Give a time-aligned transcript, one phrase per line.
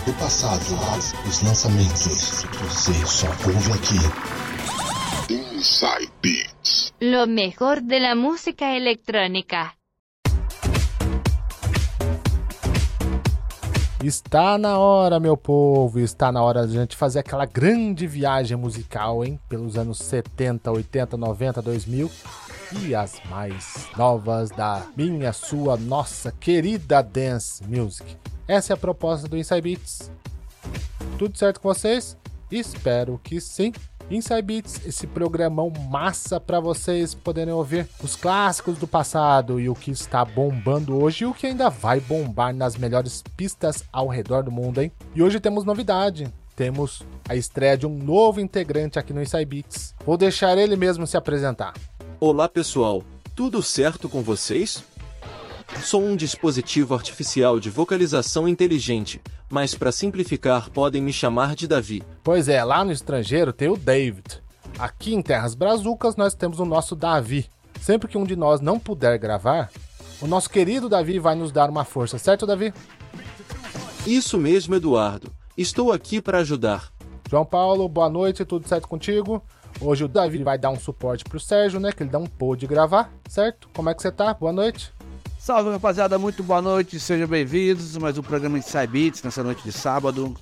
[0.00, 2.44] clássicos do passado, os lançamentos.
[2.44, 5.32] Você só ouve aqui.
[5.32, 6.92] Inside Beats.
[7.00, 9.72] Lo mejor de la música electrónica.
[14.02, 18.56] Está na hora, meu povo, está na hora de a gente fazer aquela grande viagem
[18.56, 19.38] musical, hein?
[19.46, 22.10] Pelos anos 70, 80, 90, 2000
[22.82, 28.16] e as mais novas da minha, sua, nossa querida dance music.
[28.50, 30.10] Essa é a proposta do Inside Beats.
[31.16, 32.16] Tudo certo com vocês?
[32.50, 33.72] Espero que sim.
[34.10, 39.74] Inside Beats, esse programão massa para vocês poderem ouvir os clássicos do passado e o
[39.76, 44.42] que está bombando hoje e o que ainda vai bombar nas melhores pistas ao redor
[44.42, 44.90] do mundo, hein?
[45.14, 46.26] E hoje temos novidade.
[46.56, 49.94] Temos a estreia de um novo integrante aqui no Inside Beats.
[50.04, 51.74] Vou deixar ele mesmo se apresentar.
[52.18, 53.04] Olá pessoal,
[53.36, 54.82] tudo certo com vocês?
[55.78, 62.02] Sou um dispositivo artificial de vocalização inteligente, mas para simplificar podem me chamar de Davi.
[62.22, 64.42] Pois é, lá no estrangeiro tem o David.
[64.78, 67.48] Aqui em Terras Brazucas nós temos o nosso Davi.
[67.80, 69.70] Sempre que um de nós não puder gravar,
[70.20, 72.74] o nosso querido Davi vai nos dar uma força, certo, Davi?
[74.06, 75.32] Isso mesmo, Eduardo.
[75.56, 76.92] Estou aqui para ajudar.
[77.28, 79.42] João Paulo, boa noite, tudo certo contigo?
[79.80, 81.90] Hoje o Davi vai dar um suporte pro Sérgio, né?
[81.90, 83.68] Que ele não pôde gravar, certo?
[83.72, 84.34] Como é que você tá?
[84.34, 84.92] Boa noite.
[85.40, 89.72] Salve rapaziada, muito boa noite, sejam bem-vindos mais um programa Inside Beats nessa noite de
[89.72, 90.36] sábado.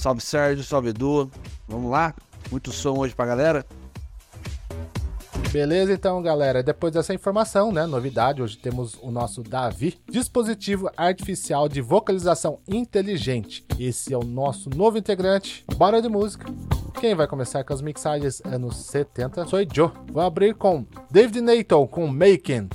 [0.00, 1.30] Salve Sérgio, salve Edu,
[1.68, 2.12] vamos lá?
[2.50, 3.64] Muito som hoje pra galera.
[5.52, 6.60] Beleza, então, galera.
[6.60, 7.86] Depois dessa informação, né?
[7.86, 13.64] Novidade, hoje temos o nosso Davi, dispositivo artificial de vocalização inteligente.
[13.78, 15.64] Esse é o nosso novo integrante.
[15.76, 16.46] Bora de música.
[17.00, 19.92] Quem vai começar com as mixagens anos 70 sou Joe.
[20.12, 22.68] Vou abrir com David Nato com Making.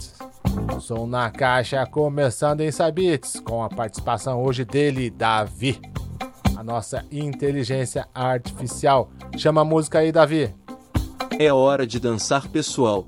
[0.79, 5.79] Som na caixa começando em Sabits, com a participação hoje dele, Davi.
[6.55, 9.09] A nossa inteligência artificial.
[9.37, 10.53] Chama a música aí, Davi.
[11.39, 13.05] É hora de dançar pessoal.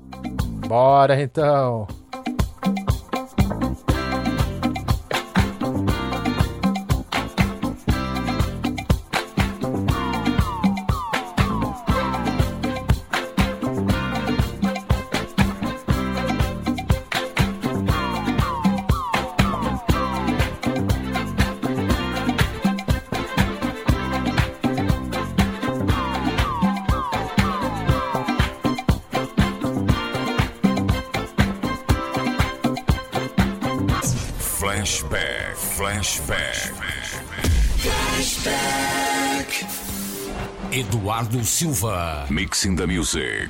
[0.66, 1.86] Bora então.
[35.88, 36.68] Flashback,
[37.80, 39.50] flashback.
[40.70, 42.26] Eduardo Silva.
[42.28, 43.48] Mixing the music.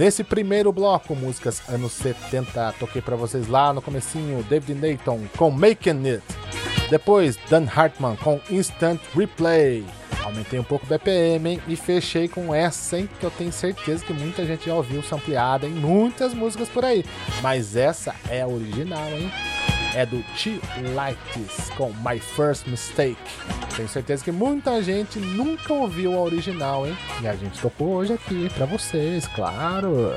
[0.00, 5.50] Nesse primeiro bloco, músicas anos 70, toquei pra vocês lá no comecinho, David Nathan com
[5.50, 6.24] Making It.
[6.88, 9.84] Depois, Dan Hartman com Instant Replay.
[10.24, 11.62] Aumentei um pouco o BPM, hein?
[11.68, 13.10] E fechei com essa, hein?
[13.20, 17.04] Que eu tenho certeza que muita gente já ouviu sampleada em muitas músicas por aí.
[17.42, 19.30] Mas essa é a original, hein?
[19.94, 20.58] É do T.
[20.94, 23.18] Lights com My First Mistake.
[23.76, 26.96] Tenho certeza que muita gente nunca ouviu a original, hein?
[27.22, 30.14] E a gente tocou hoje aqui pra vocês, claro.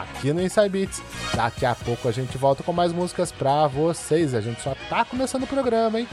[0.00, 1.02] Aqui no Inside Beats.
[1.34, 4.34] Daqui a pouco a gente volta com mais músicas pra vocês.
[4.34, 6.08] A gente só tá começando o programa, hein?